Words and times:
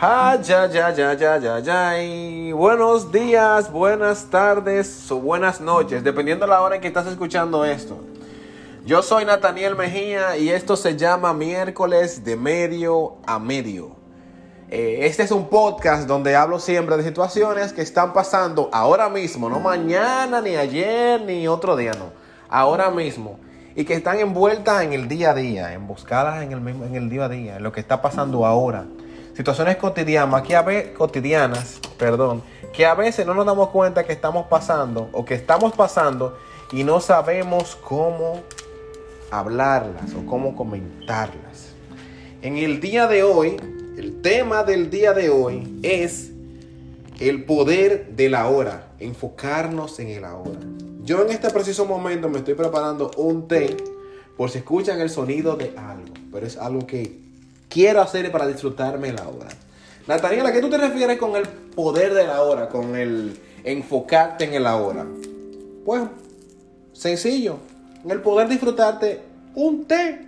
Ah, 0.00 0.38
ya, 0.40 0.70
ya, 0.70 0.94
ya, 0.94 1.12
ya, 1.14 1.58
ya, 1.58 2.54
buenos 2.54 3.10
días, 3.10 3.68
buenas 3.72 4.30
tardes 4.30 5.10
o 5.10 5.18
buenas 5.18 5.60
noches, 5.60 6.04
dependiendo 6.04 6.46
de 6.46 6.50
la 6.50 6.60
hora 6.60 6.76
en 6.76 6.80
que 6.80 6.86
estás 6.86 7.08
escuchando 7.08 7.64
esto. 7.64 7.98
Yo 8.86 9.02
soy 9.02 9.24
Nathaniel 9.24 9.74
Mejía 9.74 10.36
y 10.36 10.50
esto 10.50 10.76
se 10.76 10.96
llama 10.96 11.34
Miércoles 11.34 12.22
de 12.22 12.36
Medio 12.36 13.16
a 13.26 13.40
Medio. 13.40 13.96
Eh, 14.70 15.00
este 15.00 15.24
es 15.24 15.32
un 15.32 15.48
podcast 15.48 16.06
donde 16.06 16.36
hablo 16.36 16.60
siempre 16.60 16.96
de 16.96 17.02
situaciones 17.02 17.72
que 17.72 17.82
están 17.82 18.12
pasando 18.12 18.70
ahora 18.72 19.08
mismo, 19.08 19.50
no 19.50 19.58
mañana, 19.58 20.40
ni 20.40 20.54
ayer, 20.54 21.20
ni 21.22 21.48
otro 21.48 21.74
día, 21.74 21.90
no. 21.98 22.12
Ahora 22.48 22.92
mismo. 22.92 23.40
Y 23.74 23.84
que 23.84 23.94
están 23.94 24.20
envueltas 24.20 24.80
en 24.84 24.92
el 24.92 25.08
día 25.08 25.32
a 25.32 25.34
día, 25.34 25.72
emboscadas 25.72 26.40
en 26.44 26.52
el, 26.52 26.68
en 26.68 26.94
el 26.94 27.10
día 27.10 27.24
a 27.24 27.28
día, 27.28 27.56
en 27.56 27.64
lo 27.64 27.72
que 27.72 27.80
está 27.80 28.00
pasando 28.00 28.46
ahora 28.46 28.86
situaciones 29.38 29.76
cotidianas 29.76 30.42
que 30.42 30.56
a 30.56 30.62
veces, 30.62 30.96
cotidianas, 30.96 31.78
perdón, 31.96 32.42
que 32.72 32.84
a 32.84 32.94
veces 32.94 33.24
no 33.24 33.34
nos 33.34 33.46
damos 33.46 33.68
cuenta 33.68 34.02
que 34.02 34.12
estamos 34.12 34.48
pasando 34.48 35.10
o 35.12 35.24
que 35.24 35.34
estamos 35.34 35.74
pasando 35.74 36.36
y 36.72 36.82
no 36.82 36.98
sabemos 36.98 37.76
cómo 37.76 38.40
hablarlas 39.30 40.12
o 40.14 40.26
cómo 40.26 40.56
comentarlas. 40.56 41.68
En 42.42 42.56
el 42.56 42.80
día 42.80 43.06
de 43.06 43.22
hoy, 43.22 43.56
el 43.96 44.20
tema 44.22 44.64
del 44.64 44.90
día 44.90 45.12
de 45.12 45.30
hoy 45.30 45.78
es 45.84 46.32
el 47.20 47.44
poder 47.44 48.16
de 48.16 48.30
la 48.30 48.48
hora, 48.48 48.88
enfocarnos 48.98 50.00
en 50.00 50.08
el 50.08 50.24
ahora. 50.24 50.58
Yo 51.04 51.22
en 51.22 51.30
este 51.30 51.48
preciso 51.50 51.86
momento 51.86 52.28
me 52.28 52.38
estoy 52.38 52.54
preparando 52.54 53.12
un 53.16 53.46
té 53.46 53.76
por 54.36 54.50
si 54.50 54.58
escuchan 54.58 54.98
el 54.98 55.10
sonido 55.10 55.54
de 55.54 55.74
algo, 55.76 56.12
pero 56.32 56.44
es 56.44 56.56
algo 56.56 56.88
que 56.88 57.27
quiero 57.68 58.00
hacer 58.00 58.30
para 58.32 58.46
disfrutarme 58.46 59.12
la 59.12 59.28
hora. 59.28 59.48
Nataniela, 60.06 60.48
¿a 60.48 60.52
qué 60.52 60.60
tú 60.60 60.70
te 60.70 60.78
refieres 60.78 61.18
con 61.18 61.36
el 61.36 61.46
poder 61.46 62.14
de 62.14 62.26
la 62.26 62.42
hora, 62.42 62.68
con 62.68 62.96
el 62.96 63.38
enfocarte 63.62 64.44
en 64.44 64.54
el 64.54 64.66
ahora? 64.66 65.06
Pues, 65.84 66.02
sencillo, 66.92 67.58
el 68.08 68.20
poder 68.20 68.48
disfrutarte 68.48 69.20
un 69.54 69.84
té. 69.84 70.26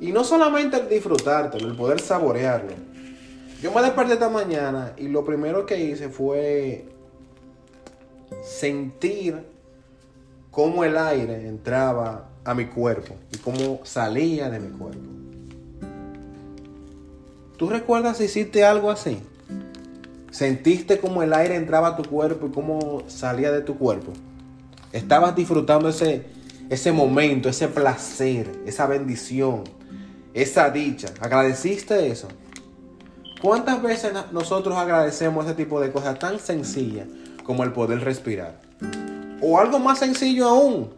Y 0.00 0.12
no 0.12 0.22
solamente 0.22 0.76
el 0.76 0.88
disfrutártelo, 0.88 1.66
el 1.66 1.76
poder 1.76 2.00
saborearlo. 2.00 2.72
Yo 3.60 3.72
me 3.72 3.82
desperté 3.82 4.14
esta 4.14 4.28
mañana 4.28 4.92
y 4.96 5.08
lo 5.08 5.24
primero 5.24 5.64
que 5.64 5.82
hice 5.82 6.08
fue 6.08 6.84
sentir 8.42 9.42
cómo 10.50 10.84
el 10.84 10.96
aire 10.98 11.48
entraba 11.48 12.28
a 12.44 12.54
mi 12.54 12.66
cuerpo 12.66 13.14
y 13.32 13.38
cómo 13.38 13.80
salía 13.84 14.50
de 14.50 14.60
mi 14.60 14.76
cuerpo. 14.76 15.23
¿Tú 17.56 17.68
recuerdas 17.68 18.18
si 18.18 18.24
hiciste 18.24 18.64
algo 18.64 18.90
así? 18.90 19.18
¿Sentiste 20.30 20.98
cómo 20.98 21.22
el 21.22 21.32
aire 21.32 21.54
entraba 21.54 21.88
a 21.88 21.96
tu 21.96 22.02
cuerpo 22.02 22.48
y 22.48 22.50
cómo 22.50 23.04
salía 23.06 23.52
de 23.52 23.60
tu 23.60 23.78
cuerpo? 23.78 24.12
¿Estabas 24.92 25.36
disfrutando 25.36 25.88
ese, 25.88 26.26
ese 26.68 26.90
momento, 26.90 27.48
ese 27.48 27.68
placer, 27.68 28.50
esa 28.66 28.86
bendición, 28.86 29.62
esa 30.32 30.70
dicha? 30.70 31.08
¿Agradeciste 31.20 32.08
eso? 32.08 32.26
¿Cuántas 33.40 33.80
veces 33.80 34.12
nosotros 34.32 34.76
agradecemos 34.76 35.44
ese 35.46 35.54
tipo 35.54 35.80
de 35.80 35.92
cosas 35.92 36.18
tan 36.18 36.40
sencillas 36.40 37.06
como 37.44 37.62
el 37.62 37.72
poder 37.72 38.00
respirar? 38.00 38.58
O 39.40 39.60
algo 39.60 39.78
más 39.78 40.00
sencillo 40.00 40.48
aún. 40.48 40.90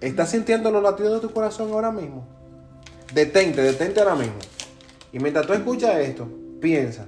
¿Estás 0.00 0.30
sintiendo 0.30 0.70
los 0.70 0.82
latidos 0.82 1.14
de 1.14 1.26
tu 1.26 1.34
corazón 1.34 1.72
ahora 1.72 1.90
mismo? 1.90 2.24
Detente, 3.12 3.62
detente 3.62 3.98
ahora 3.98 4.14
mismo. 4.14 4.34
Y 5.16 5.18
mientras 5.18 5.46
tú 5.46 5.54
escuchas 5.54 5.98
esto, 6.00 6.28
piensa, 6.60 7.06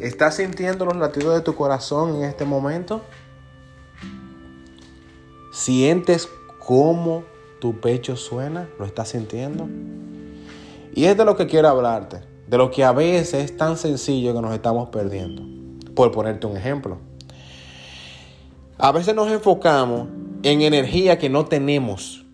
¿estás 0.00 0.36
sintiendo 0.36 0.84
los 0.84 0.96
latidos 0.96 1.34
de 1.34 1.40
tu 1.40 1.56
corazón 1.56 2.14
en 2.14 2.22
este 2.22 2.44
momento? 2.44 3.02
¿Sientes 5.52 6.28
cómo 6.64 7.24
tu 7.60 7.80
pecho 7.80 8.14
suena? 8.14 8.68
¿Lo 8.78 8.84
estás 8.84 9.08
sintiendo? 9.08 9.68
Y 10.94 11.06
es 11.06 11.16
de 11.16 11.24
lo 11.24 11.36
que 11.36 11.48
quiero 11.48 11.66
hablarte, 11.66 12.20
de 12.46 12.58
lo 12.58 12.70
que 12.70 12.84
a 12.84 12.92
veces 12.92 13.50
es 13.50 13.56
tan 13.56 13.76
sencillo 13.76 14.32
que 14.32 14.40
nos 14.40 14.54
estamos 14.54 14.90
perdiendo. 14.90 15.42
Por 15.96 16.12
ponerte 16.12 16.46
un 16.46 16.56
ejemplo. 16.56 16.98
A 18.78 18.92
veces 18.92 19.16
nos 19.16 19.32
enfocamos 19.32 20.06
en 20.44 20.62
energía 20.62 21.18
que 21.18 21.28
no 21.28 21.46
tenemos, 21.46 22.24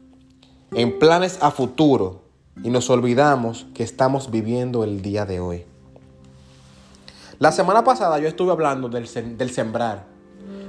en 0.70 0.98
planes 0.98 1.38
a 1.40 1.50
futuro, 1.50 2.21
y 2.62 2.70
nos 2.70 2.90
olvidamos 2.90 3.66
que 3.74 3.82
estamos 3.82 4.30
viviendo 4.30 4.84
el 4.84 5.02
día 5.02 5.24
de 5.24 5.40
hoy. 5.40 5.64
La 7.38 7.50
semana 7.50 7.82
pasada 7.82 8.18
yo 8.18 8.28
estuve 8.28 8.52
hablando 8.52 8.88
del, 8.88 9.08
sembrar, 9.08 10.04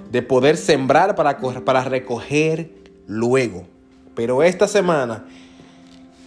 de 0.10 0.22
poder 0.22 0.58
sembrar 0.58 1.16
para, 1.16 1.38
para 1.38 1.84
recoger 1.84 2.72
luego. 3.06 3.68
Pero 4.16 4.44
esta 4.44 4.68
semana 4.68 5.26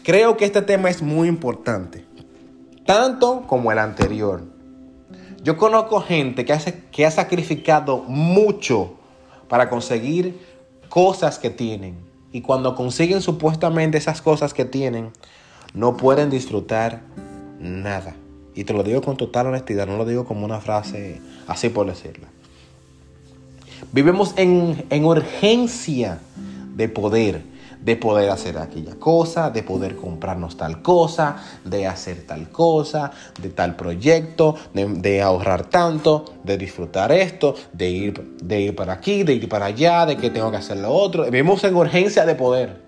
creo 0.03 0.37
que 0.37 0.45
este 0.45 0.63
tema 0.63 0.91
es 0.91 1.03
muy 1.03 1.29
importante, 1.29 2.05
tanto 2.85 3.43
como 3.47 3.73
el 3.73 3.79
anterior. 3.79 4.43
Yo 5.43 5.57
conozco 5.57 6.01
gente 6.01 6.45
que, 6.45 6.53
hace, 6.53 6.85
que 6.91 7.07
ha 7.07 7.11
sacrificado 7.11 7.99
mucho 7.99 8.95
para 9.49 9.71
conseguir 9.71 10.41
cosas 10.89 11.39
que 11.39 11.51
tienen. 11.51 11.97
Y 12.33 12.43
cuando 12.43 12.75
consiguen 12.75 13.23
supuestamente 13.23 13.97
esas 13.99 14.21
cosas 14.21 14.53
que 14.53 14.65
tienen, 14.65 15.13
no 15.75 15.97
pueden 15.97 16.31
disfrutar 16.31 17.03
nada. 17.61 18.15
Y 18.55 18.65
te 18.65 18.73
lo 18.73 18.83
digo 18.83 19.03
con 19.03 19.17
total 19.17 19.49
honestidad, 19.49 19.87
no 19.87 19.97
lo 19.97 20.05
digo 20.05 20.25
como 20.25 20.45
una 20.45 20.61
frase 20.61 21.21
así 21.47 21.69
por 21.69 21.87
decirla. 21.87 22.29
Vivimos 23.93 24.33
en, 24.37 24.87
en 24.91 25.05
urgencia 25.05 26.21
de 26.75 26.89
poder, 26.89 27.43
de 27.87 27.97
poder 27.97 28.31
hacer 28.31 28.59
aquella 28.59 28.97
cosa, 28.97 29.51
de 29.51 29.63
poder 29.63 29.97
comprarnos 29.97 30.57
tal 30.57 30.83
cosa, 30.83 31.37
de 31.65 31.87
hacer 31.87 32.27
tal 32.27 32.51
cosa, 32.51 33.13
de 33.41 33.49
tal 33.49 33.77
proyecto, 33.77 34.57
de, 34.75 35.23
ahorrar 35.23 35.67
tanto, 35.67 36.25
de 36.43 36.59
disfrutar 36.59 37.13
esto, 37.13 37.55
de 37.73 37.89
ir, 37.89 38.37
de 38.43 38.61
ir 38.61 38.75
para 38.75 38.95
aquí, 38.95 39.23
de 39.23 39.35
ir 39.35 39.49
para 39.49 39.67
allá, 39.67 40.05
de 40.05 40.17
que 40.17 40.31
tengo 40.31 40.51
que 40.51 40.57
hacer 40.57 40.79
lo 40.79 40.91
otro. 40.91 41.25
Vivimos 41.25 41.63
en 41.65 41.77
urgencia 41.77 42.27
de 42.27 42.35
poder. 42.35 42.83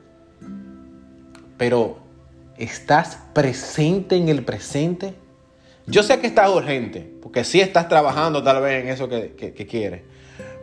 Pero 1.56 2.07
¿Estás 2.58 3.16
presente 3.34 4.16
en 4.16 4.28
el 4.28 4.44
presente? 4.44 5.14
Yo 5.86 6.02
sé 6.02 6.19
que 6.19 6.26
estás 6.26 6.50
urgente, 6.50 7.08
porque 7.22 7.44
sí 7.44 7.60
estás 7.60 7.88
trabajando 7.88 8.42
tal 8.42 8.60
vez 8.60 8.82
en 8.82 8.91
eso 8.91 9.08
que, 9.08 9.66
quieres. 9.70 10.02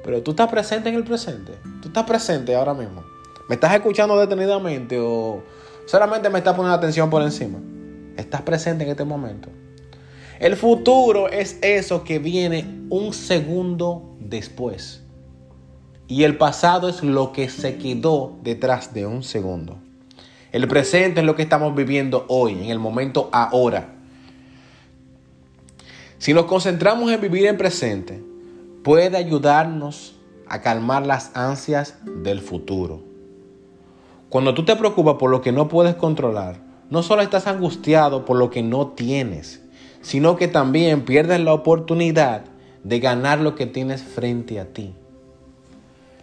Pero 0.04 0.22
tú 0.22 0.32
estás 0.32 0.50
presente 0.50 0.90
en 0.90 0.96
el 0.96 1.06
presente. 1.06 1.54
Tú 1.82 1.88
estás 1.88 2.04
presente 2.04 2.54
ahora 2.54 2.74
mismo. 2.74 3.02
¿Me 3.48 3.56
estás 3.56 3.74
escuchando 3.74 4.20
detenidamente 4.20 5.00
o 5.00 5.42
solamente 5.86 6.30
me 6.30 6.40
estás 6.40 6.54
poniendo 6.54 6.76
atención 6.76 7.10
por 7.10 7.22
encima? 7.22 7.60
Estás 8.18 8.42
presente 8.42 8.84
en 8.84 8.90
este 8.90 9.06
momento. 9.06 9.48
El 10.40 10.58
futuro 10.58 11.30
es 11.30 11.58
eso 11.62 12.04
que 12.04 12.20
viene 12.20 12.84
un 12.90 13.14
segundo 13.14 14.18
después. 14.20 15.02
Y 16.08 16.24
el 16.24 16.38
pasado 16.38 16.90
es 16.90 17.04
lo 17.04 17.32
que 17.32 17.50
se 17.50 17.78
quedó 17.78 18.38
detrás 18.44 18.94
de 18.94 19.06
un 19.06 19.24
segundo. 19.24 19.85
El 20.56 20.70
presente 20.70 21.20
es 21.20 21.26
lo 21.26 21.36
que 21.36 21.42
estamos 21.42 21.76
viviendo 21.76 22.24
hoy, 22.30 22.54
en 22.54 22.70
el 22.70 22.80
momento 22.80 23.28
ahora. 23.34 23.90
Si 26.18 26.34
nos 26.34 26.46
concentramos 26.46 27.12
en 27.12 27.20
vivir 27.20 27.46
en 27.48 27.58
presente, 27.58 28.24
puede 28.82 29.18
ayudarnos 29.18 30.16
a 30.48 30.62
calmar 30.62 31.06
las 31.06 31.36
ansias 31.36 31.98
del 32.06 32.40
futuro. 32.40 33.04
Cuando 34.30 34.54
tú 34.54 34.64
te 34.64 34.78
preocupas 34.78 35.16
por 35.16 35.30
lo 35.30 35.42
que 35.42 35.52
no 35.52 35.68
puedes 35.68 35.96
controlar, 35.96 36.62
no 36.90 37.04
solo 37.04 37.22
estás 37.22 37.48
angustiado 37.48 38.24
por 38.24 38.38
lo 38.38 38.50
que 38.50 38.64
no 38.64 38.88
tienes, 38.92 39.62
sino 40.00 40.38
que 40.38 40.48
también 40.48 41.04
pierdes 41.04 41.42
la 41.42 41.52
oportunidad 41.52 42.46
de 42.82 43.02
ganar 43.02 43.42
lo 43.42 43.56
que 43.56 43.66
tienes 43.66 44.04
frente 44.04 44.62
a 44.62 44.72
ti. 44.72 44.96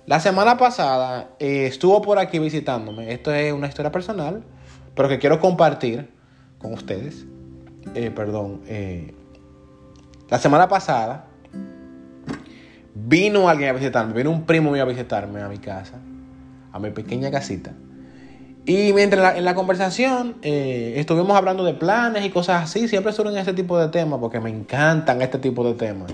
La 0.04 0.18
semana 0.18 0.56
pasada 0.56 1.30
eh, 1.38 1.66
estuvo 1.66 2.02
por 2.02 2.18
aquí 2.18 2.40
visitándome. 2.40 3.12
Esto 3.12 3.32
es 3.32 3.52
una 3.52 3.68
historia 3.68 3.92
personal, 3.92 4.42
pero 4.96 5.08
que 5.08 5.20
quiero 5.20 5.38
compartir 5.38 6.10
con 6.58 6.72
ustedes. 6.72 7.24
Eh, 7.94 8.10
perdón. 8.10 8.62
Eh, 8.66 9.14
la 10.28 10.38
semana 10.40 10.66
pasada 10.66 11.26
vino 12.94 13.48
alguien 13.48 13.70
a 13.70 13.72
visitarme, 13.74 14.12
vino 14.12 14.30
un 14.30 14.44
primo 14.44 14.72
mío 14.72 14.82
a 14.82 14.86
visitarme 14.86 15.40
a 15.40 15.48
mi 15.48 15.58
casa, 15.58 16.00
a 16.72 16.78
mi 16.80 16.90
pequeña 16.90 17.30
casita. 17.30 17.72
Y 18.64 18.92
mientras 18.92 19.36
en 19.36 19.44
la 19.44 19.54
conversación 19.54 20.36
estuvimos 20.42 21.36
hablando 21.36 21.64
de 21.64 21.74
planes 21.74 22.24
y 22.24 22.30
cosas 22.30 22.62
así, 22.64 22.88
siempre 22.88 23.12
surgen 23.12 23.36
ese 23.36 23.52
tipo 23.52 23.78
de 23.78 23.88
temas 23.88 24.18
porque 24.20 24.40
me 24.40 24.50
encantan 24.50 25.22
este 25.22 25.38
tipo 25.38 25.64
de 25.64 25.74
temas. 25.74 26.12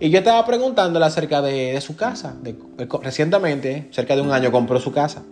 Y 0.00 0.10
yo 0.10 0.18
estaba 0.18 0.44
preguntándole 0.46 1.04
acerca 1.04 1.42
de, 1.42 1.80
su 1.80 1.96
casa. 1.96 2.36
recientemente, 3.02 3.88
cerca 3.90 4.14
de 4.14 4.22
un 4.22 4.30
año, 4.30 4.52
compró 4.52 4.78
su 4.78 4.92
casa. 4.92 5.24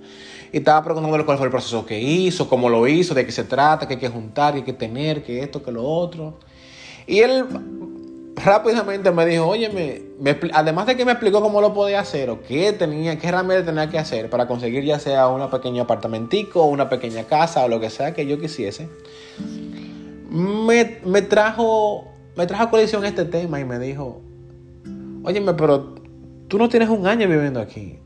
Y 0.52 0.58
estaba 0.58 0.82
preguntándole 0.82 1.24
cuál 1.24 1.38
fue 1.38 1.46
el 1.46 1.52
proceso 1.52 1.86
que 1.86 2.00
hizo, 2.00 2.48
cómo 2.48 2.68
lo 2.68 2.86
hizo, 2.88 3.14
de 3.14 3.24
qué 3.24 3.32
se 3.32 3.44
trata, 3.44 3.86
qué 3.86 3.94
hay 3.94 4.00
que 4.00 4.08
juntar, 4.08 4.54
qué 4.54 4.58
hay 4.58 4.64
que 4.64 4.72
tener, 4.72 5.22
qué 5.22 5.40
esto, 5.40 5.62
qué 5.62 5.70
lo 5.70 5.84
otro. 5.84 6.40
Y 7.06 7.20
él 7.20 7.44
rápidamente 8.34 9.10
me 9.12 9.24
dijo, 9.24 9.46
oye, 9.46 9.68
me, 10.20 10.36
además 10.52 10.86
de 10.86 10.96
que 10.96 11.04
me 11.04 11.12
explicó 11.12 11.40
cómo 11.40 11.60
lo 11.60 11.72
podía 11.72 12.00
hacer 12.00 12.30
o 12.30 12.42
qué 12.42 12.72
tenía, 12.72 13.18
qué 13.18 13.28
herramientas 13.28 13.66
tenía 13.66 13.88
que 13.88 13.98
hacer 13.98 14.28
para 14.30 14.46
conseguir 14.46 14.84
ya 14.84 14.98
sea 14.98 15.28
un 15.28 15.48
pequeño 15.48 15.82
apartamentico, 15.82 16.64
una 16.64 16.88
pequeña 16.88 17.24
casa 17.24 17.64
o 17.64 17.68
lo 17.68 17.80
que 17.80 17.90
sea 17.90 18.14
que 18.14 18.26
yo 18.26 18.38
quisiese, 18.40 18.88
me 20.30 21.22
trajo, 21.22 22.08
me 22.36 22.46
trajo 22.46 22.64
a 22.64 22.70
colisión 22.70 23.04
este 23.04 23.24
tema 23.24 23.58
y 23.60 23.64
me 23.64 23.78
dijo, 23.78 24.25
óyeme, 25.26 25.55
pero 25.55 25.94
tú 26.49 26.56
no 26.56 26.69
tienes 26.69 26.88
un 26.88 27.06
año 27.06 27.28
viviendo 27.28 27.61
aquí. 27.61 27.99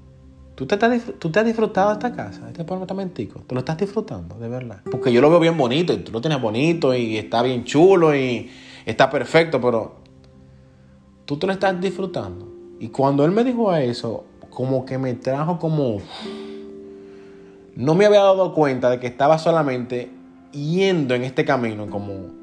¿Tú 0.54 0.66
te, 0.66 0.76
tú 1.18 1.30
te 1.30 1.38
has 1.38 1.46
disfrutado 1.46 1.92
esta 1.92 2.12
casa, 2.12 2.48
este 2.48 2.62
apartamentico. 2.62 3.40
Tú 3.46 3.54
lo 3.54 3.60
estás 3.60 3.78
disfrutando, 3.78 4.36
de 4.36 4.48
verdad. 4.48 4.80
Porque 4.90 5.12
yo 5.12 5.20
lo 5.20 5.30
veo 5.30 5.40
bien 5.40 5.56
bonito 5.56 5.92
y 5.92 5.98
tú 5.98 6.12
lo 6.12 6.20
tienes 6.20 6.40
bonito 6.40 6.94
y 6.94 7.16
está 7.16 7.42
bien 7.42 7.64
chulo 7.64 8.14
y 8.14 8.50
está 8.84 9.08
perfecto, 9.08 9.60
pero 9.60 9.96
tú 11.24 11.38
te 11.38 11.46
lo 11.46 11.52
estás 11.52 11.80
disfrutando. 11.80 12.48
Y 12.78 12.88
cuando 12.88 13.24
él 13.24 13.30
me 13.30 13.44
dijo 13.44 13.74
eso, 13.74 14.24
como 14.48 14.84
que 14.84 14.98
me 14.98 15.14
trajo 15.14 15.58
como... 15.58 15.98
No 17.76 17.94
me 17.94 18.04
había 18.04 18.20
dado 18.20 18.52
cuenta 18.52 18.90
de 18.90 18.98
que 18.98 19.06
estaba 19.06 19.38
solamente 19.38 20.10
yendo 20.52 21.14
en 21.14 21.22
este 21.22 21.44
camino 21.44 21.88
como 21.88 22.39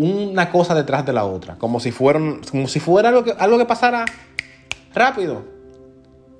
una 0.00 0.50
cosa 0.50 0.74
detrás 0.74 1.04
de 1.04 1.12
la 1.12 1.26
otra, 1.26 1.56
como 1.56 1.78
si, 1.78 1.92
fueran, 1.92 2.40
como 2.50 2.68
si 2.68 2.80
fuera 2.80 3.10
algo 3.10 3.22
que, 3.22 3.32
algo 3.38 3.58
que 3.58 3.66
pasara 3.66 4.06
rápido. 4.94 5.42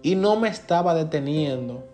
Y 0.02 0.14
no 0.14 0.36
me 0.36 0.48
estaba 0.48 0.94
deteniendo 0.94 1.84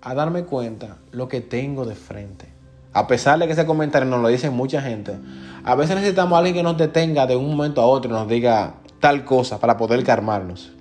a 0.00 0.14
darme 0.14 0.44
cuenta 0.44 0.98
lo 1.10 1.26
que 1.26 1.40
tengo 1.40 1.84
de 1.84 1.96
frente. 1.96 2.46
A 2.92 3.08
pesar 3.08 3.40
de 3.40 3.46
que 3.46 3.54
ese 3.54 3.66
comentario 3.66 4.08
nos 4.08 4.20
lo 4.20 4.28
dice 4.28 4.50
mucha 4.50 4.80
gente, 4.80 5.18
a 5.64 5.74
veces 5.74 5.96
necesitamos 5.96 6.36
a 6.36 6.38
alguien 6.38 6.54
que 6.54 6.62
nos 6.62 6.76
detenga 6.76 7.26
de 7.26 7.34
un 7.34 7.50
momento 7.50 7.80
a 7.80 7.86
otro 7.86 8.08
y 8.08 8.14
nos 8.14 8.28
diga 8.28 8.74
tal 9.00 9.24
cosa 9.24 9.58
para 9.58 9.76
poder 9.76 10.04
calmarnos. 10.04 10.72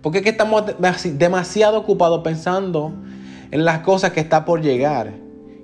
Porque 0.00 0.18
es 0.18 0.24
que 0.24 0.30
estamos 0.30 0.64
demasiado 1.04 1.78
ocupados 1.78 2.22
pensando 2.22 2.94
en 3.50 3.66
las 3.66 3.80
cosas 3.80 4.12
que 4.12 4.20
está 4.20 4.46
por 4.46 4.62
llegar. 4.62 5.12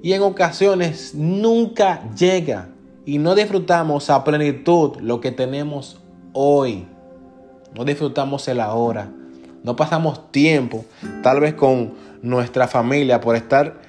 Y 0.06 0.12
en 0.12 0.22
ocasiones 0.22 1.16
nunca 1.16 2.08
llega. 2.16 2.68
Y 3.04 3.18
no 3.18 3.34
disfrutamos 3.34 4.08
a 4.08 4.22
plenitud 4.22 4.98
lo 5.00 5.20
que 5.20 5.32
tenemos 5.32 5.98
hoy 6.32 6.86
no 7.74 7.84
disfrutamos 7.84 8.46
el 8.46 8.60
ahora, 8.60 9.10
no 9.64 9.74
pasamos 9.74 10.30
tiempo 10.30 10.84
tal 11.24 11.40
vez 11.40 11.54
con 11.54 11.94
nuestra 12.22 12.68
familia 12.68 13.20
por 13.20 13.34
estar 13.34 13.80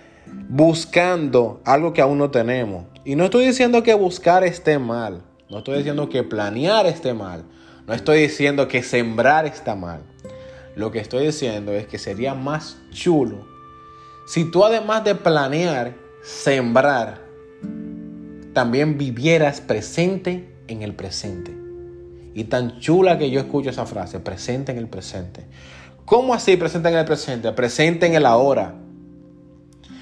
buscando 0.50 1.62
algo 1.66 1.94
que 1.94 2.02
aún 2.02 2.18
no 2.18 2.32
tenemos. 2.32 2.86
Y 3.06 3.16
no 3.16 3.26
estoy 3.26 3.46
diciendo 3.46 3.84
que 3.84 3.94
buscar 3.94 4.44
esté 4.44 4.80
mal, 4.80 5.22
no 5.52 5.60
estoy 5.60 5.78
diciendo 5.78 6.10
que 6.10 6.24
planear 6.24 6.88
esté 6.88 7.14
mal, 7.14 7.44
no 7.86 7.94
estoy 7.94 8.22
diciendo 8.22 8.68
que 8.68 8.82
sembrar 8.82 9.46
está 9.46 9.76
mal. 9.76 10.02
Lo 10.76 10.92
que 10.92 10.98
estoy 10.98 11.28
diciendo 11.28 11.74
es 11.74 11.86
que 11.86 12.00
sería 12.00 12.34
más 12.34 12.80
chulo 12.90 13.56
si 14.28 14.44
tú 14.44 14.66
además 14.66 15.06
de 15.06 15.16
planear, 15.16 15.96
sembrar, 16.28 17.22
también 18.52 18.98
vivieras 18.98 19.62
presente 19.62 20.54
en 20.68 20.82
el 20.82 20.94
presente. 20.94 21.56
Y 22.34 22.44
tan 22.44 22.80
chula 22.80 23.18
que 23.18 23.32
yo 23.32 23.40
escucho 23.40 23.70
esa 23.70 23.86
frase, 23.86 24.20
presente 24.20 24.74
en 24.74 24.78
el 24.78 24.90
presente. 24.90 25.46
¿Cómo 26.04 26.34
así 26.34 26.58
presente 26.58 26.90
en 26.90 26.96
el 26.96 27.06
presente? 27.06 27.50
Presente 27.54 28.08
en 28.08 28.16
el 28.16 28.26
ahora. 28.26 28.76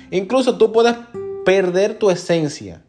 Incluso 0.10 0.58
tú 0.58 0.72
puedes 0.72 0.96
perder 1.46 2.00
tu 2.00 2.10
esencia. 2.10 2.82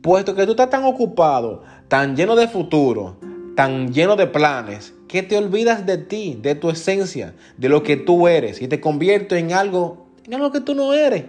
Puesto 0.00 0.36
que 0.36 0.44
tú 0.44 0.52
estás 0.52 0.70
tan 0.70 0.84
ocupado, 0.84 1.64
tan 1.88 2.14
lleno 2.14 2.36
de 2.36 2.46
futuro, 2.46 3.16
tan 3.56 3.92
lleno 3.92 4.14
de 4.14 4.28
planes, 4.28 4.94
que 5.08 5.24
te 5.24 5.36
olvidas 5.36 5.86
de 5.86 5.98
ti, 5.98 6.38
de 6.40 6.54
tu 6.54 6.70
esencia, 6.70 7.34
de 7.56 7.68
lo 7.68 7.82
que 7.82 7.96
tú 7.96 8.28
eres 8.28 8.62
y 8.62 8.68
te 8.68 8.80
conviertes 8.80 9.40
en 9.40 9.52
algo, 9.52 10.06
en 10.24 10.34
algo 10.34 10.52
que 10.52 10.60
tú 10.60 10.76
no 10.76 10.94
eres. 10.94 11.24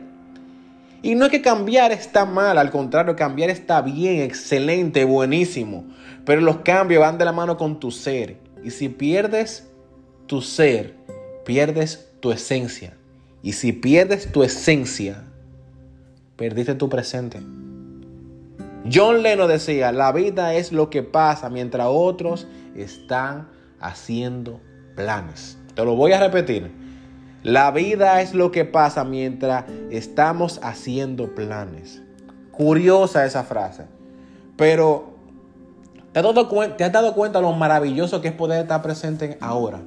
Y 1.01 1.15
no 1.15 1.25
es 1.25 1.31
que 1.31 1.41
cambiar 1.41 1.91
está 1.91 2.25
mal, 2.25 2.57
al 2.57 2.71
contrario, 2.71 3.15
cambiar 3.15 3.49
está 3.49 3.81
bien, 3.81 4.21
excelente, 4.21 5.05
buenísimo. 5.05 5.85
Pero 6.25 6.41
los 6.41 6.57
cambios 6.57 7.01
van 7.01 7.17
de 7.17 7.25
la 7.25 7.31
mano 7.31 7.57
con 7.57 7.79
tu 7.79 7.91
ser. 7.91 8.37
Y 8.63 8.71
si 8.71 8.89
pierdes 8.89 9.69
tu 10.27 10.41
ser, 10.41 10.95
pierdes 11.45 12.09
tu 12.19 12.31
esencia. 12.31 12.93
Y 13.41 13.53
si 13.53 13.71
pierdes 13.71 14.31
tu 14.31 14.43
esencia, 14.43 15.23
perdiste 16.35 16.75
tu 16.75 16.89
presente. 16.89 17.39
John 18.91 19.23
Lennon 19.23 19.47
decía, 19.47 19.91
la 19.91 20.11
vida 20.11 20.53
es 20.53 20.71
lo 20.71 20.89
que 20.89 21.03
pasa 21.03 21.49
mientras 21.49 21.87
otros 21.89 22.47
están 22.75 23.47
haciendo 23.79 24.59
planes. 24.95 25.57
Te 25.75 25.85
lo 25.85 25.95
voy 25.95 26.11
a 26.11 26.19
repetir. 26.19 26.71
La 27.43 27.71
vida 27.71 28.21
es 28.21 28.33
lo 28.33 28.51
que 28.51 28.65
pasa 28.65 29.05
mientras 29.05 29.65
estamos 29.91 30.59
haciendo 30.61 31.33
planes. 31.35 32.01
Curiosa 32.51 33.25
esa 33.25 33.43
frase. 33.43 33.85
Pero 34.57 35.13
¿te 36.11 36.19
has 36.19 36.91
dado, 36.91 37.09
¿te 37.09 37.13
cuenta 37.13 37.39
lo 37.39 37.53
maravilloso 37.53 38.19
que 38.19 38.27
es 38.27 38.33
poder 38.33 38.63
estar 38.63 38.81
presente 38.81 39.37
ahora? 39.39 39.79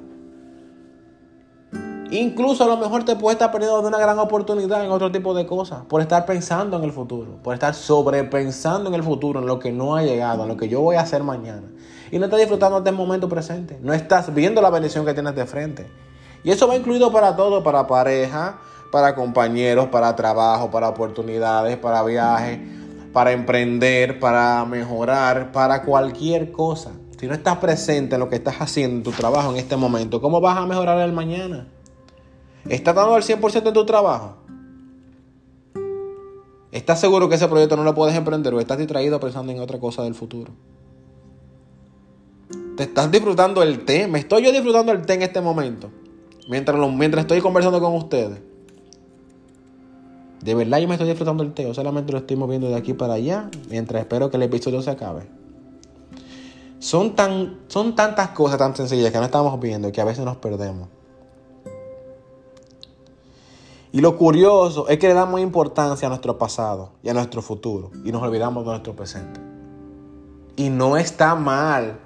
Incluso 2.09 2.63
a 2.63 2.67
lo 2.67 2.77
mejor 2.77 3.05
te 3.05 3.15
puedes 3.15 3.35
estar 3.35 3.51
perdiendo 3.51 3.81
de 3.81 3.87
una 3.87 3.99
gran 3.99 4.17
oportunidad 4.17 4.83
en 4.83 4.91
otro 4.91 5.11
tipo 5.11 5.35
de 5.35 5.45
cosas. 5.45 5.85
Por 5.85 6.01
estar 6.01 6.25
pensando 6.25 6.77
en 6.77 6.83
el 6.83 6.91
futuro. 6.91 7.37
Por 7.43 7.53
estar 7.53 7.75
sobrepensando 7.75 8.89
en 8.89 8.95
el 8.95 9.03
futuro, 9.03 9.39
en 9.39 9.45
lo 9.45 9.59
que 9.59 9.71
no 9.71 9.95
ha 9.95 10.03
llegado, 10.03 10.43
en 10.43 10.49
lo 10.49 10.57
que 10.57 10.69
yo 10.69 10.81
voy 10.81 10.95
a 10.95 11.01
hacer 11.01 11.23
mañana. 11.23 11.67
Y 12.11 12.17
no 12.17 12.25
estás 12.25 12.39
disfrutando 12.39 12.81
del 12.81 12.95
momento 12.95 13.29
presente. 13.29 13.79
No 13.81 13.93
estás 13.93 14.33
viendo 14.33 14.61
la 14.61 14.71
bendición 14.71 15.05
que 15.05 15.13
tienes 15.13 15.35
de 15.35 15.45
frente. 15.45 15.87
Y 16.43 16.51
eso 16.51 16.67
va 16.67 16.75
incluido 16.75 17.11
para 17.11 17.35
todo, 17.35 17.63
para 17.63 17.87
pareja, 17.87 18.59
para 18.91 19.15
compañeros, 19.15 19.87
para 19.87 20.15
trabajo, 20.15 20.69
para 20.69 20.89
oportunidades, 20.89 21.77
para 21.77 22.03
viajes, 22.03 22.59
para 23.13 23.31
emprender, 23.31 24.19
para 24.19 24.65
mejorar, 24.65 25.51
para 25.51 25.83
cualquier 25.83 26.51
cosa. 26.51 26.91
Si 27.19 27.27
no 27.27 27.33
estás 27.33 27.57
presente 27.57 28.15
en 28.15 28.19
lo 28.19 28.29
que 28.29 28.35
estás 28.35 28.55
haciendo 28.59 28.97
en 28.97 29.03
tu 29.03 29.11
trabajo 29.11 29.51
en 29.51 29.57
este 29.57 29.77
momento, 29.77 30.19
¿cómo 30.19 30.41
vas 30.41 30.57
a 30.57 30.65
mejorar 30.65 30.99
el 30.99 31.13
mañana? 31.13 31.67
¿Estás 32.67 32.93
dando 32.93 33.15
el 33.15 33.23
100% 33.23 33.67
en 33.67 33.73
tu 33.73 33.85
trabajo? 33.85 34.37
¿Estás 36.71 36.99
seguro 36.99 37.29
que 37.29 37.35
ese 37.35 37.47
proyecto 37.47 37.77
no 37.77 37.83
lo 37.83 37.93
puedes 37.95 38.15
emprender 38.15 38.53
o 38.53 38.59
estás 38.59 38.77
distraído 38.77 39.19
pensando 39.19 39.51
en 39.51 39.59
otra 39.59 39.79
cosa 39.79 40.03
del 40.03 40.15
futuro? 40.15 40.51
¿Te 42.75 42.83
estás 42.83 43.09
disfrutando 43.11 43.61
el 43.61 43.85
té? 43.85 44.07
¿Me 44.07 44.19
estoy 44.19 44.43
yo 44.43 44.51
disfrutando 44.51 44.91
el 44.91 45.05
té 45.05 45.13
en 45.13 45.21
este 45.21 45.39
momento? 45.39 45.91
Mientras, 46.47 46.77
mientras 46.91 47.23
estoy 47.23 47.41
conversando 47.41 47.79
con 47.79 47.95
ustedes. 47.95 48.41
De 50.41 50.55
verdad 50.55 50.79
yo 50.79 50.87
me 50.87 50.95
estoy 50.95 51.07
disfrutando 51.07 51.43
el 51.43 51.53
teo. 51.53 51.73
Solamente 51.73 52.11
lo 52.11 52.17
estoy 52.17 52.35
moviendo 52.35 52.67
de 52.67 52.75
aquí 52.75 52.93
para 52.93 53.13
allá. 53.13 53.49
Mientras 53.69 54.01
espero 54.01 54.29
que 54.29 54.37
el 54.37 54.43
episodio 54.43 54.81
se 54.81 54.91
acabe. 54.91 55.27
Son, 56.79 57.15
tan, 57.15 57.61
son 57.67 57.95
tantas 57.95 58.29
cosas 58.29 58.57
tan 58.57 58.75
sencillas 58.75 59.11
que 59.11 59.17
no 59.17 59.23
estamos 59.23 59.57
viendo 59.59 59.89
que 59.91 60.01
a 60.01 60.05
veces 60.05 60.25
nos 60.25 60.35
perdemos. 60.35 60.89
Y 63.93 64.01
lo 64.01 64.17
curioso 64.17 64.89
es 64.89 64.97
que 64.97 65.07
le 65.07 65.13
damos 65.13 65.39
importancia 65.39 66.07
a 66.07 66.09
nuestro 66.09 66.37
pasado 66.37 66.89
y 67.03 67.09
a 67.09 67.13
nuestro 67.13 67.41
futuro. 67.41 67.91
Y 68.03 68.11
nos 68.11 68.21
olvidamos 68.21 68.65
de 68.65 68.71
nuestro 68.71 68.95
presente. 68.95 69.39
Y 70.57 70.69
no 70.69 70.97
está 70.97 71.35
mal 71.35 71.99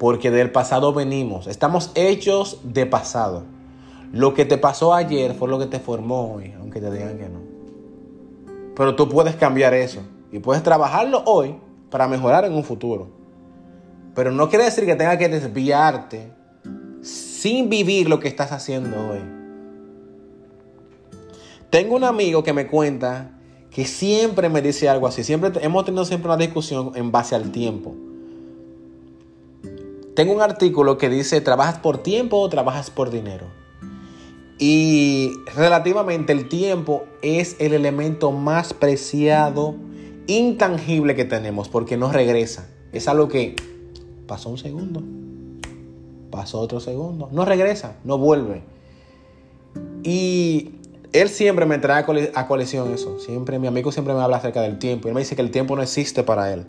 porque 0.00 0.30
del 0.30 0.50
pasado 0.50 0.94
venimos. 0.94 1.46
Estamos 1.46 1.90
hechos 1.94 2.60
de 2.64 2.86
pasado. 2.86 3.44
Lo 4.12 4.32
que 4.32 4.46
te 4.46 4.56
pasó 4.56 4.94
ayer 4.94 5.34
fue 5.34 5.46
lo 5.46 5.58
que 5.58 5.66
te 5.66 5.78
formó 5.78 6.36
hoy, 6.36 6.54
aunque 6.58 6.80
te 6.80 6.90
digan 6.90 7.18
que 7.18 7.28
no. 7.28 7.40
Pero 8.74 8.96
tú 8.96 9.10
puedes 9.10 9.36
cambiar 9.36 9.74
eso 9.74 10.00
y 10.32 10.38
puedes 10.38 10.62
trabajarlo 10.62 11.22
hoy 11.26 11.54
para 11.90 12.08
mejorar 12.08 12.46
en 12.46 12.54
un 12.54 12.64
futuro. 12.64 13.08
Pero 14.14 14.32
no 14.32 14.48
quiere 14.48 14.64
decir 14.64 14.86
que 14.86 14.96
tengas 14.96 15.18
que 15.18 15.28
desviarte 15.28 16.32
sin 17.02 17.68
vivir 17.68 18.08
lo 18.08 18.20
que 18.20 18.28
estás 18.28 18.52
haciendo 18.52 18.96
hoy. 18.96 19.20
Tengo 21.68 21.94
un 21.94 22.04
amigo 22.04 22.42
que 22.42 22.54
me 22.54 22.66
cuenta 22.68 23.32
que 23.70 23.84
siempre 23.84 24.48
me 24.48 24.62
dice 24.62 24.88
algo 24.88 25.06
así. 25.06 25.24
Siempre 25.24 25.52
hemos 25.60 25.84
tenido 25.84 26.06
siempre 26.06 26.30
una 26.30 26.38
discusión 26.38 26.92
en 26.94 27.12
base 27.12 27.34
al 27.34 27.52
tiempo. 27.52 27.94
Tengo 30.20 30.34
un 30.34 30.42
artículo 30.42 30.98
que 30.98 31.08
dice, 31.08 31.40
¿trabajas 31.40 31.78
por 31.78 32.02
tiempo 32.02 32.40
o 32.40 32.48
trabajas 32.50 32.90
por 32.90 33.08
dinero? 33.08 33.46
Y 34.58 35.32
relativamente 35.56 36.34
el 36.34 36.46
tiempo 36.46 37.04
es 37.22 37.56
el 37.58 37.72
elemento 37.72 38.30
más 38.30 38.74
preciado, 38.74 39.76
intangible 40.26 41.16
que 41.16 41.24
tenemos, 41.24 41.70
porque 41.70 41.96
no 41.96 42.12
regresa. 42.12 42.68
Es 42.92 43.08
algo 43.08 43.28
que 43.28 43.56
pasó 44.26 44.50
un 44.50 44.58
segundo, 44.58 45.02
pasó 46.30 46.60
otro 46.60 46.80
segundo, 46.80 47.30
no 47.32 47.46
regresa, 47.46 47.96
no 48.04 48.18
vuelve. 48.18 48.60
Y 50.02 50.72
él 51.14 51.30
siempre 51.30 51.64
me 51.64 51.78
trae 51.78 52.04
a 52.34 52.46
colisión 52.46 52.92
eso. 52.92 53.18
Siempre, 53.20 53.58
mi 53.58 53.68
amigo 53.68 53.90
siempre 53.90 54.12
me 54.12 54.20
habla 54.20 54.36
acerca 54.36 54.60
del 54.60 54.78
tiempo. 54.78 55.08
Él 55.08 55.14
me 55.14 55.20
dice 55.20 55.34
que 55.34 55.40
el 55.40 55.50
tiempo 55.50 55.76
no 55.76 55.82
existe 55.82 56.24
para 56.24 56.52
él. 56.52 56.66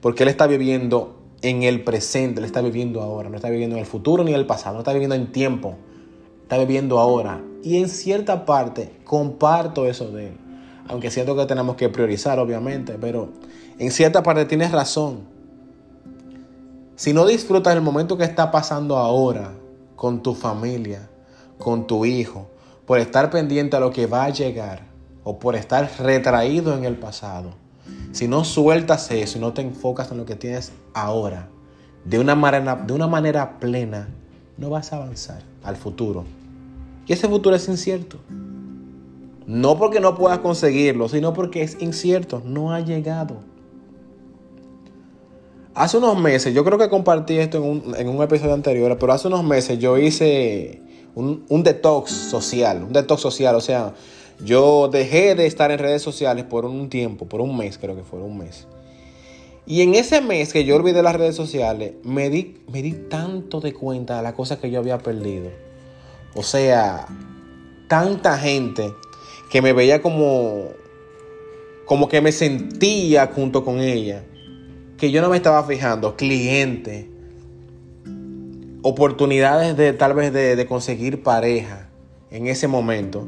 Porque 0.00 0.22
él 0.22 0.30
está 0.30 0.46
viviendo 0.46 1.23
en 1.44 1.62
el 1.62 1.84
presente, 1.84 2.40
él 2.40 2.46
está 2.46 2.62
viviendo 2.62 3.02
ahora. 3.02 3.28
No 3.28 3.36
está 3.36 3.50
viviendo 3.50 3.76
en 3.76 3.80
el 3.80 3.86
futuro 3.86 4.24
ni 4.24 4.32
en 4.32 4.40
el 4.40 4.46
pasado. 4.46 4.74
No 4.74 4.80
está 4.80 4.92
viviendo 4.92 5.14
en 5.14 5.30
tiempo. 5.30 5.76
Está 6.42 6.56
viviendo 6.56 6.98
ahora. 6.98 7.42
Y 7.62 7.76
en 7.76 7.90
cierta 7.90 8.46
parte 8.46 8.90
comparto 9.04 9.86
eso 9.86 10.10
de 10.10 10.28
él. 10.28 10.36
Aunque 10.88 11.10
siento 11.10 11.36
que 11.36 11.44
tenemos 11.44 11.76
que 11.76 11.90
priorizar, 11.90 12.38
obviamente. 12.38 12.96
Pero 12.98 13.28
en 13.78 13.90
cierta 13.90 14.22
parte 14.22 14.46
tienes 14.46 14.72
razón. 14.72 15.20
Si 16.96 17.12
no 17.12 17.26
disfrutas 17.26 17.74
el 17.74 17.82
momento 17.82 18.16
que 18.16 18.24
está 18.24 18.50
pasando 18.50 18.96
ahora 18.96 19.52
con 19.96 20.22
tu 20.22 20.34
familia, 20.34 21.10
con 21.58 21.86
tu 21.86 22.06
hijo, 22.06 22.46
por 22.86 23.00
estar 23.00 23.28
pendiente 23.28 23.76
a 23.76 23.80
lo 23.80 23.90
que 23.90 24.06
va 24.06 24.24
a 24.24 24.30
llegar 24.30 24.86
o 25.24 25.38
por 25.38 25.56
estar 25.56 25.90
retraído 25.98 26.74
en 26.74 26.84
el 26.84 26.96
pasado, 26.96 27.63
si 28.12 28.28
no 28.28 28.44
sueltas 28.44 29.10
eso 29.10 29.38
y 29.38 29.40
no 29.40 29.52
te 29.52 29.62
enfocas 29.62 30.10
en 30.10 30.18
lo 30.18 30.26
que 30.26 30.36
tienes 30.36 30.72
ahora, 30.92 31.48
de 32.04 32.18
una 32.18 32.34
manera, 32.34 32.76
de 32.76 32.92
una 32.92 33.06
manera 33.06 33.58
plena, 33.58 34.08
no 34.56 34.70
vas 34.70 34.92
a 34.92 34.96
avanzar 34.96 35.42
al 35.62 35.76
futuro. 35.76 36.24
Y 37.06 37.12
ese 37.12 37.28
futuro 37.28 37.56
es 37.56 37.68
incierto. 37.68 38.18
No 39.46 39.78
porque 39.78 40.00
no 40.00 40.14
puedas 40.14 40.38
conseguirlo, 40.38 41.08
sino 41.08 41.32
porque 41.32 41.62
es 41.62 41.76
incierto, 41.80 42.42
no 42.44 42.72
ha 42.72 42.80
llegado. 42.80 43.36
Hace 45.74 45.98
unos 45.98 46.18
meses, 46.18 46.54
yo 46.54 46.64
creo 46.64 46.78
que 46.78 46.88
compartí 46.88 47.36
esto 47.36 47.58
en 47.58 47.64
un, 47.64 47.94
en 47.96 48.08
un 48.08 48.22
episodio 48.22 48.54
anterior, 48.54 48.96
pero 48.98 49.12
hace 49.12 49.28
unos 49.28 49.44
meses 49.44 49.78
yo 49.78 49.98
hice 49.98 50.84
un, 51.14 51.62
detox 51.62 52.10
social, 52.10 52.82
un 52.84 52.92
detox 52.92 53.20
social, 53.20 53.54
o 53.54 53.60
sea, 53.60 53.94
yo 54.42 54.88
dejé 54.88 55.34
de 55.34 55.46
estar 55.46 55.70
en 55.70 55.78
redes 55.78 56.02
sociales 56.02 56.44
por 56.44 56.64
un 56.64 56.88
tiempo, 56.88 57.26
por 57.26 57.40
un 57.40 57.56
mes, 57.56 57.78
creo 57.78 57.96
que 57.96 58.02
fue 58.02 58.20
un 58.20 58.38
mes. 58.38 58.66
Y 59.66 59.80
en 59.82 59.94
ese 59.94 60.20
mes 60.20 60.52
que 60.52 60.64
yo 60.64 60.76
olvidé 60.76 61.02
las 61.02 61.16
redes 61.16 61.36
sociales, 61.36 61.94
me 62.02 62.28
di, 62.28 62.58
me 62.70 62.82
di 62.82 62.92
tanto 62.92 63.60
de 63.60 63.72
cuenta 63.72 64.18
de 64.18 64.22
las 64.22 64.34
cosas 64.34 64.58
que 64.58 64.70
yo 64.70 64.78
había 64.78 64.98
perdido. 64.98 65.50
O 66.34 66.42
sea, 66.42 67.06
tanta 67.88 68.36
gente 68.38 68.92
que 69.50 69.62
me 69.62 69.72
veía 69.72 70.02
como, 70.02 70.68
como 71.86 72.08
que 72.08 72.20
me 72.20 72.32
sentía 72.32 73.28
junto 73.28 73.64
con 73.64 73.80
ella, 73.80 74.24
que 74.98 75.10
yo 75.10 75.22
no 75.22 75.30
me 75.30 75.36
estaba 75.36 75.64
fijando, 75.64 76.16
clientes, 76.16 77.06
oportunidades 78.82 79.76
de 79.78 79.94
tal 79.94 80.12
vez 80.12 80.32
de, 80.32 80.66
conseguir 80.66 81.22
pareja 81.22 81.88
en 82.30 82.48
ese 82.48 82.68
momento. 82.68 83.26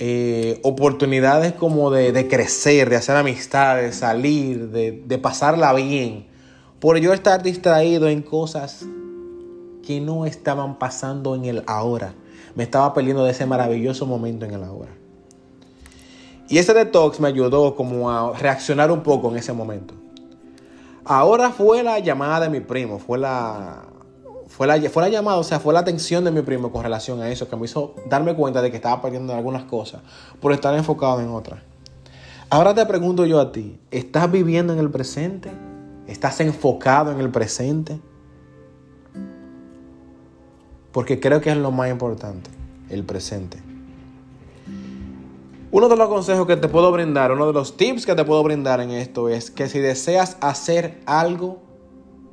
Eh, 0.00 0.60
oportunidades 0.62 1.52
como 1.54 1.90
de, 1.90 2.28
crecer, 2.28 2.88
de 2.88 2.96
hacer 2.96 3.16
amistades, 3.16 3.96
salir, 3.96 4.70
de, 4.70 4.92
de 4.92 5.18
pasarla 5.18 5.72
bien. 5.72 6.26
Por 6.78 6.98
yo 6.98 7.12
estar 7.12 7.42
distraído 7.42 8.08
en 8.08 8.22
cosas 8.22 8.86
que 9.84 10.00
no 10.00 10.26
estaban 10.26 10.78
pasando 10.78 11.34
en 11.34 11.46
el 11.46 11.64
ahora. 11.66 12.14
Me 12.54 12.62
estaba 12.62 12.94
perdiendo 12.94 13.24
de 13.24 13.32
ese 13.32 13.46
maravilloso 13.46 14.06
momento 14.06 14.46
en 14.46 14.54
el 14.54 14.62
ahora. 14.62 14.92
Y 16.48 16.58
ese 16.58 16.74
detox 16.74 17.20
me 17.20 17.28
ayudó 17.28 17.74
como 17.74 18.10
a 18.10 18.36
reaccionar 18.38 18.90
un 18.90 19.02
poco 19.02 19.30
en 19.30 19.36
ese 19.36 19.52
momento. 19.52 19.94
Ahora 21.04 21.50
fue 21.50 21.82
la 21.82 21.98
llamada 21.98 22.40
de 22.40 22.50
mi 22.50 22.60
primo, 22.60 22.98
fue 22.98 23.18
la, 23.18 23.86
fue 24.58 24.66
la, 24.66 25.08
llamada, 25.08 25.36
o 25.36 25.44
sea, 25.44 25.60
fue 25.60 25.72
la 25.72 25.78
atención 25.78 26.24
de 26.24 26.32
mi 26.32 26.42
primo 26.42 26.72
con 26.72 26.82
relación 26.82 27.22
a 27.22 27.30
eso 27.30 27.48
que 27.48 27.54
me 27.54 27.66
hizo 27.66 27.94
darme 28.08 28.34
cuenta 28.34 28.60
de 28.60 28.72
que 28.72 28.76
estaba 28.78 29.00
perdiendo 29.00 29.32
algunas 29.32 29.62
cosas 29.62 30.02
por 30.40 30.50
estar 30.50 30.74
enfocado 30.74 31.20
en 31.20 31.28
otras. 31.28 31.60
Ahora 32.50 32.74
te 32.74 32.84
pregunto 32.84 33.24
yo 33.24 33.38
a 33.38 33.52
ti, 33.52 33.78
¿estás 33.92 34.28
viviendo 34.32 34.72
en 34.72 34.80
el 34.80 34.90
presente? 34.90 35.52
¿Estás 36.08 36.40
enfocado 36.40 37.12
en 37.12 37.20
el 37.20 37.30
presente? 37.30 38.00
Porque 40.90 41.20
creo 41.20 41.40
que 41.40 41.50
es 41.50 41.56
lo 41.56 41.70
más 41.70 41.88
importante, 41.88 42.50
el 42.90 43.04
presente. 43.04 43.62
Uno 45.70 45.88
de 45.88 45.96
los 45.96 46.08
consejos 46.08 46.48
que 46.48 46.56
te 46.56 46.66
puedo 46.66 46.90
brindar, 46.90 47.30
uno 47.30 47.46
de 47.46 47.52
los 47.52 47.76
tips 47.76 48.04
que 48.06 48.16
te 48.16 48.24
puedo 48.24 48.42
brindar 48.42 48.80
en 48.80 48.90
esto 48.90 49.28
es 49.28 49.52
que 49.52 49.68
si 49.68 49.78
deseas 49.78 50.36
hacer 50.40 51.00
algo, 51.06 51.60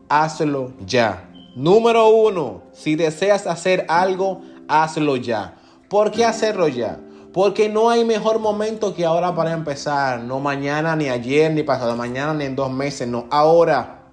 hazlo 0.09 0.73
ya. 0.87 1.29
Número 1.55 2.09
uno, 2.09 2.63
si 2.73 2.97
deseas 2.97 3.47
hacer 3.47 3.85
algo, 3.87 4.41
hazlo 4.67 5.15
ya. 5.15 5.55
¿Por 5.89 6.11
qué 6.11 6.25
hacerlo 6.25 6.67
ya? 6.67 6.99
Porque 7.31 7.69
no 7.69 7.89
hay 7.89 8.03
mejor 8.03 8.39
momento 8.39 8.93
que 8.93 9.05
ahora 9.05 9.33
para 9.33 9.53
empezar. 9.53 10.21
No 10.21 10.41
mañana, 10.41 10.97
ni 10.97 11.07
ayer, 11.07 11.53
ni 11.53 11.63
pasado 11.63 11.95
mañana, 11.95 12.33
ni 12.33 12.43
en 12.43 12.57
dos 12.57 12.69
meses. 12.71 13.07
No, 13.07 13.25
ahora. 13.29 14.03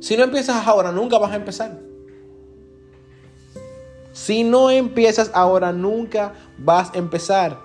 Si 0.00 0.16
no 0.16 0.24
empiezas 0.24 0.66
ahora, 0.66 0.90
nunca 0.90 1.18
vas 1.18 1.30
a 1.30 1.36
empezar. 1.36 1.78
Si 4.12 4.42
no 4.42 4.70
empiezas 4.70 5.30
ahora, 5.34 5.72
nunca 5.72 6.34
vas 6.58 6.92
a 6.94 6.98
empezar. 6.98 7.60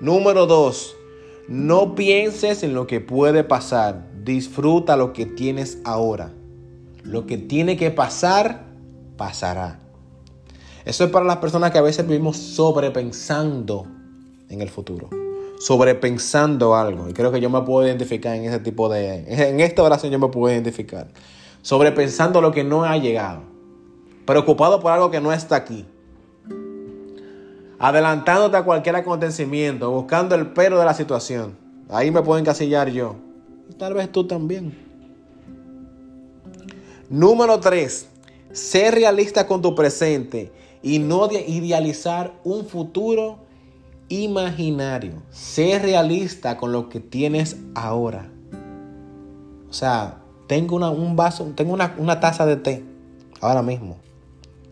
Número 0.00 0.46
dos, 0.46 0.96
no 1.46 1.94
pienses 1.94 2.64
en 2.64 2.74
lo 2.74 2.88
que 2.88 3.00
puede 3.00 3.44
pasar. 3.44 4.08
Disfruta 4.24 4.96
lo 4.96 5.12
que 5.12 5.26
tienes 5.26 5.78
ahora. 5.84 6.32
Lo 7.02 7.26
que 7.26 7.38
tiene 7.38 7.76
que 7.76 7.90
pasar, 7.90 8.64
pasará. 9.16 9.80
Eso 10.84 11.04
es 11.04 11.10
para 11.10 11.24
las 11.24 11.36
personas 11.36 11.70
que 11.70 11.78
a 11.78 11.82
veces 11.82 12.06
vivimos 12.06 12.36
sobrepensando 12.36 13.86
en 14.48 14.62
el 14.62 14.70
futuro. 14.70 15.08
Sobrepensando 15.58 16.74
algo. 16.74 17.08
Y 17.08 17.12
creo 17.12 17.30
que 17.30 17.40
yo 17.40 17.50
me 17.50 17.60
puedo 17.62 17.86
identificar 17.86 18.34
en 18.34 18.44
ese 18.44 18.60
tipo 18.60 18.88
de... 18.88 19.24
En 19.28 19.60
esta 19.60 19.82
oración 19.82 20.10
yo 20.10 20.18
me 20.18 20.28
puedo 20.28 20.52
identificar. 20.52 21.08
Sobrepensando 21.62 22.40
lo 22.40 22.50
que 22.50 22.64
no 22.64 22.84
ha 22.84 22.96
llegado. 22.96 23.42
Preocupado 24.24 24.80
por 24.80 24.92
algo 24.92 25.10
que 25.10 25.20
no 25.20 25.32
está 25.32 25.56
aquí. 25.56 25.86
Adelantándote 27.78 28.56
a 28.56 28.62
cualquier 28.62 28.96
acontecimiento. 28.96 29.90
Buscando 29.90 30.34
el 30.34 30.48
pero 30.48 30.78
de 30.78 30.86
la 30.86 30.94
situación. 30.94 31.56
Ahí 31.90 32.10
me 32.10 32.22
puedo 32.22 32.38
encasillar 32.38 32.88
yo. 32.90 33.16
Tal 33.78 33.94
vez 33.94 34.10
tú 34.10 34.26
también. 34.26 34.89
Número 37.10 37.58
3. 37.58 38.06
Ser 38.52 38.94
realista 38.94 39.48
con 39.48 39.60
tu 39.60 39.74
presente 39.74 40.52
y 40.80 41.00
no 41.00 41.28
idealizar 41.28 42.32
un 42.44 42.64
futuro 42.66 43.38
imaginario. 44.08 45.14
Ser 45.32 45.82
realista 45.82 46.56
con 46.56 46.70
lo 46.70 46.88
que 46.88 47.00
tienes 47.00 47.56
ahora. 47.74 48.30
O 49.68 49.72
sea, 49.72 50.18
tengo 50.46 50.76
una, 50.76 50.90
un 50.90 51.16
vaso, 51.16 51.50
tengo 51.56 51.74
una, 51.74 52.20
taza 52.20 52.46
de 52.46 52.54
té 52.54 52.84
ahora 53.40 53.62
mismo. 53.62 53.96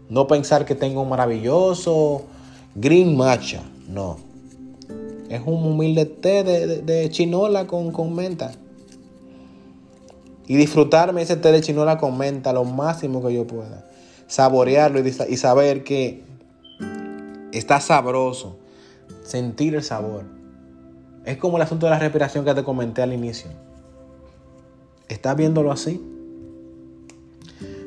No 0.09 0.29
pensar 0.29 0.65
que 0.65 0.77
tengo 0.77 1.03
un 1.03 1.09
maravilloso 1.09 2.23
green 2.77 3.17
matcha. 3.17 3.65
No. 3.89 4.17
Es 5.29 5.43
un 5.45 5.65
humilde 5.65 6.05
té 6.05 6.45
de, 6.45 7.11
chinola 7.11 7.67
con 7.67 8.15
menta 8.15 8.53
y 10.49 10.57
disfrutarme 10.57 11.21
ese 11.21 11.37
té 11.37 11.53
de 11.53 11.61
chinola 11.61 11.99
con 11.99 12.17
menta 12.17 12.55
lo 12.55 12.65
máximo 12.65 13.25
que 13.25 13.35
yo 13.35 13.47
pueda. 13.47 13.85
Saborearlo 14.27 14.99
y, 14.99 15.37
saber 15.37 15.85
que 15.85 16.25
está 17.53 17.81
sabroso. 17.81 18.59
Sentir 19.23 19.75
el 19.75 19.83
sabor. 19.83 20.25
Es 21.27 21.37
como 21.37 21.59
el 21.59 21.63
asunto 21.63 21.85
de 21.85 21.91
la 21.91 21.99
respiración 21.99 22.47
que 22.47 22.55
te 22.55 22.65
comenté 22.65 23.03
al 23.03 23.13
inicio. 23.13 23.51
¿Estás 25.09 25.37
viéndolo 25.37 25.71
así? 25.71 26.03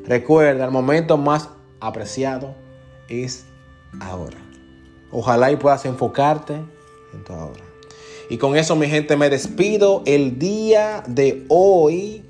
Recuerda, 0.06 0.64
el 0.64 0.70
momento 0.70 1.16
más 1.16 1.48
apreciado 1.80 2.54
es 3.08 3.44
ahora. 4.00 4.38
Ojalá 5.10 5.50
y 5.50 5.56
puedas 5.56 5.84
enfocarte 5.84 6.54
en 6.54 7.24
tu 7.24 7.32
ahora. 7.32 7.64
Y 8.30 8.38
con 8.38 8.56
eso, 8.56 8.76
mi 8.76 8.86
gente, 8.86 9.16
me 9.16 9.30
despido 9.30 10.02
el 10.06 10.38
día 10.38 11.02
de 11.08 11.44
hoy. 11.48 12.24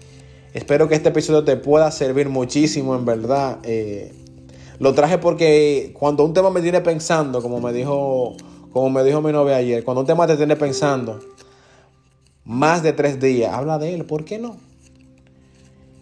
Espero 0.55 0.87
que 0.87 0.95
este 0.95 1.09
episodio 1.09 1.45
te 1.45 1.57
pueda 1.57 1.91
servir 1.91 2.29
muchísimo, 2.29 2.95
en 2.95 3.07
verdad. 3.07 3.59
Eh, 3.63 4.13
lo 4.79 4.93
traje 4.93 5.17
porque 5.17 5.95
cuando 5.99 6.25
un 6.25 6.35
tema 6.35 6.51
me 6.51 6.61
tiene 6.61 6.83
pensando, 6.83 7.41
como 7.41 7.59
me 7.61 7.73
dijo, 7.73 8.37
como 8.71 8.91
me 8.91 9.03
dijo 9.03 9.23
mi 9.23 9.33
novia 9.33 9.57
ayer, 9.57 9.83
cuando 9.83 10.03
un 10.03 10.07
tema 10.07 10.27
te 10.27 10.37
tiene 10.37 10.57
pensando 10.57 11.21
más 12.45 12.83
de 12.83 12.93
tres 12.93 13.19
días, 13.19 13.55
habla 13.55 13.79
de 13.79 13.95
él, 13.95 14.05
¿por 14.05 14.25
qué 14.25 14.39
no? 14.39 14.57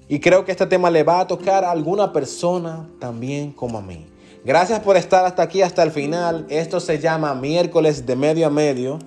Y 0.09 0.19
creo 0.19 0.45
que 0.45 0.51
este 0.51 0.67
tema 0.67 0.91
le 0.91 1.05
va 1.05 1.21
a 1.21 1.27
tocar 1.29 1.65
a 1.65 1.71
alguna 1.71 2.13
persona 2.13 2.89
también 2.99 3.53
como 3.53 3.79
a 3.79 3.83
mí. 3.83 4.07
Gracias 4.45 4.81
por 4.81 4.97
estar 4.97 5.25
hasta 5.25 5.43
aquí, 5.43 5.63
hasta 5.63 5.85
el 5.85 5.93
final. 5.93 6.47
Esto 6.49 6.81
se 6.81 6.99
llama 6.99 7.35
miércoles 7.35 8.05
de 8.05 8.17
medio 8.17 8.49
a 8.49 8.51
medio. 8.51 8.99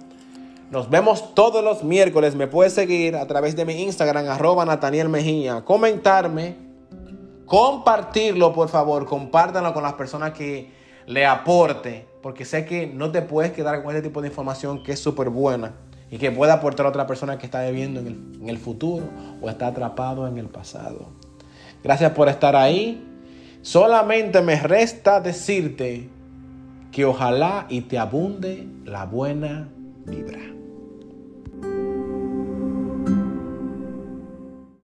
Nos 0.73 0.89
vemos 0.89 1.35
todos 1.35 1.63
los 1.63 1.83
miércoles. 1.83 2.33
Me 2.33 2.47
puedes 2.47 2.73
seguir 2.73 3.15
a 3.15 3.27
través 3.27 3.55
de 3.55 3.63
mi 3.63 3.83
Instagram, 3.83 4.27
arroba 4.27 4.65
Nataniel 4.65 5.07
Mejía. 5.07 5.63
Comentarme, 5.63 6.55
compartirlo, 7.45 8.51
por 8.53 8.69
favor. 8.69 9.05
Compártanlo 9.05 9.71
con 9.71 9.83
las 9.83 9.93
personas 9.93 10.33
que 10.33 10.71
le 11.05 11.27
aporte 11.27 12.07
porque 12.23 12.43
sé 12.43 12.65
que 12.65 12.87
no 12.87 13.11
te 13.11 13.21
puedes 13.21 13.51
quedar 13.51 13.83
con 13.83 13.95
este 13.95 14.07
tipo 14.07 14.19
de 14.23 14.29
información 14.29 14.81
que 14.81 14.93
es 14.93 14.99
súper 14.99 15.29
buena 15.29 15.75
y 16.09 16.17
que 16.17 16.31
puede 16.31 16.51
aportar 16.51 16.87
a 16.87 16.89
otra 16.89 17.05
persona 17.05 17.37
que 17.37 17.45
está 17.45 17.63
viviendo 17.65 17.99
en 17.99 18.07
el, 18.07 18.41
en 18.41 18.49
el 18.49 18.57
futuro 18.57 19.05
o 19.43 19.51
está 19.51 19.67
atrapado 19.67 20.27
en 20.27 20.39
el 20.39 20.47
pasado. 20.47 21.05
Gracias 21.83 22.13
por 22.13 22.29
estar 22.29 22.55
ahí. 22.55 23.07
Solamente 23.61 24.41
me 24.41 24.59
resta 24.59 25.21
decirte 25.21 26.09
que 26.91 27.05
ojalá 27.05 27.67
y 27.69 27.81
te 27.81 27.99
abunde 27.99 28.67
la 28.85 29.05
buena 29.05 29.69
vibra. 30.07 30.62